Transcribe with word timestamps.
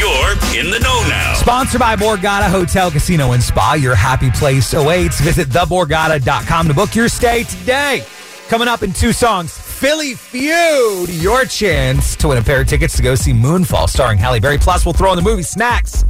You're 0.00 0.32
in 0.58 0.70
the 0.70 0.78
know 0.82 1.04
now. 1.10 1.34
Sponsored 1.34 1.78
by 1.78 1.94
Borgata 1.94 2.50
Hotel, 2.50 2.90
Casino, 2.90 3.32
and 3.32 3.42
Spa. 3.42 3.74
Your 3.74 3.94
happy 3.94 4.30
place 4.30 4.72
awaits. 4.72 5.20
Visit 5.20 5.48
theborgata.com 5.48 6.68
to 6.68 6.72
book 6.72 6.94
your 6.94 7.10
stay 7.10 7.42
today. 7.42 8.02
Coming 8.48 8.66
up 8.66 8.82
in 8.82 8.94
two 8.94 9.12
songs, 9.12 9.52
Philly 9.58 10.14
Feud. 10.14 11.10
Your 11.10 11.44
chance 11.44 12.16
to 12.16 12.28
win 12.28 12.38
a 12.38 12.42
pair 12.42 12.62
of 12.62 12.66
tickets 12.66 12.96
to 12.96 13.02
go 13.02 13.14
see 13.14 13.34
Moonfall 13.34 13.90
starring 13.90 14.16
Halle 14.16 14.40
Berry. 14.40 14.56
Plus, 14.56 14.86
we'll 14.86 14.94
throw 14.94 15.12
in 15.12 15.16
the 15.16 15.22
movie 15.22 15.42
Snacks. 15.42 16.02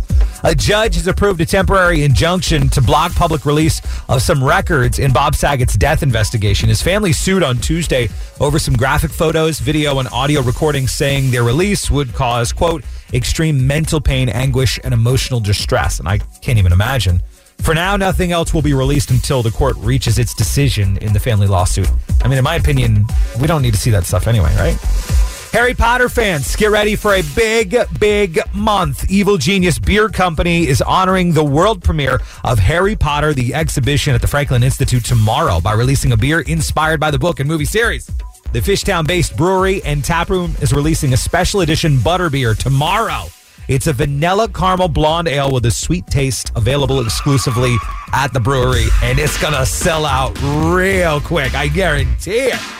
A 0.42 0.55
judge 0.55 0.94
has 0.94 1.06
approved 1.06 1.41
a 1.42 1.46
temporary 1.46 2.02
injunction 2.02 2.70
to 2.70 2.80
block 2.80 3.12
public 3.12 3.44
release 3.44 3.83
of 4.08 4.22
some 4.22 4.42
records 4.42 4.98
in 4.98 5.12
Bob 5.12 5.34
Saget's 5.34 5.77
death 5.77 6.02
investigation. 6.02 6.70
His 6.70 6.80
family 6.80 7.12
sued 7.12 7.42
on 7.42 7.58
Tuesday 7.58 8.08
over 8.41 8.58
some 8.58 8.74
graphic 8.74 9.11
photos, 9.11 9.58
video, 9.58 9.98
and 9.98 10.08
audio 10.08 10.41
recordings 10.41 10.92
saying 10.92 11.30
their 11.30 11.42
release 11.42 11.91
would 11.91 12.14
cause, 12.14 12.52
quote, 12.52 12.84
extreme 13.12 13.66
mental 13.66 14.00
pain, 14.00 14.30
anguish, 14.30 14.80
and 14.83 14.94
emotional 14.94 15.41
distress. 15.41 15.98
And 15.98 16.08
I 16.08 16.18
can't 16.41 16.58
even 16.58 16.72
imagine. 16.72 17.22
For 17.58 17.74
now, 17.74 17.96
nothing 17.96 18.33
else 18.33 18.55
will 18.55 18.62
be 18.62 18.72
released 18.72 19.11
until 19.11 19.42
the 19.42 19.50
court 19.50 19.77
reaches 19.77 20.18
its 20.18 20.33
decision 20.33 20.96
in 20.98 21.12
the 21.12 21.20
family 21.20 21.46
lawsuit. 21.46 21.91
I 22.22 22.28
mean, 22.28 22.38
in 22.38 22.44
my 22.44 22.55
opinion, 22.55 23.05
we 23.38 23.46
don't 23.46 23.61
need 23.61 23.74
to 23.74 23.80
see 23.80 23.91
that 23.91 24.05
stuff 24.05 24.27
anyway, 24.27 24.55
right? 24.56 25.30
Harry 25.52 25.74
Potter 25.74 26.08
fans, 26.08 26.54
get 26.54 26.70
ready 26.70 26.94
for 26.94 27.14
a 27.14 27.22
big, 27.34 27.76
big 27.98 28.38
month. 28.54 29.10
Evil 29.10 29.36
Genius 29.36 29.80
Beer 29.80 30.08
Company 30.08 30.68
is 30.68 30.80
honoring 30.80 31.32
the 31.32 31.42
world 31.42 31.82
premiere 31.82 32.20
of 32.44 32.60
Harry 32.60 32.94
Potter, 32.94 33.34
the 33.34 33.52
exhibition 33.52 34.14
at 34.14 34.20
the 34.20 34.28
Franklin 34.28 34.62
Institute 34.62 35.04
tomorrow 35.04 35.60
by 35.60 35.72
releasing 35.72 36.12
a 36.12 36.16
beer 36.16 36.42
inspired 36.42 37.00
by 37.00 37.10
the 37.10 37.18
book 37.18 37.40
and 37.40 37.48
movie 37.48 37.64
series. 37.64 38.06
The 38.52 38.60
Fishtown 38.60 39.08
based 39.08 39.36
brewery 39.36 39.82
and 39.82 40.04
taproom 40.04 40.54
is 40.62 40.72
releasing 40.72 41.14
a 41.14 41.16
special 41.16 41.62
edition 41.62 41.96
butterbeer 41.96 42.56
tomorrow. 42.56 43.24
It's 43.66 43.88
a 43.88 43.92
vanilla 43.92 44.48
caramel 44.48 44.88
blonde 44.88 45.26
ale 45.26 45.52
with 45.52 45.66
a 45.66 45.72
sweet 45.72 46.06
taste 46.06 46.52
available 46.54 47.00
exclusively 47.00 47.76
at 48.12 48.32
the 48.32 48.40
brewery, 48.40 48.86
and 49.02 49.18
it's 49.18 49.40
going 49.40 49.54
to 49.54 49.66
sell 49.66 50.06
out 50.06 50.40
real 50.72 51.20
quick. 51.20 51.56
I 51.56 51.66
guarantee 51.66 52.50
it. 52.50 52.80